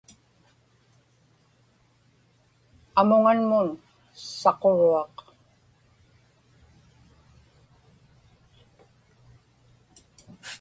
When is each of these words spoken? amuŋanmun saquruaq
amuŋanmun 2.99 3.67
saquruaq 4.39 5.15